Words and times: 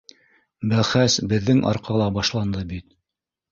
Бәхәс 0.71 1.17
беҙҙең 1.35 1.63
арҡала 1.73 2.09
башланды 2.19 2.67
бит. 2.75 2.91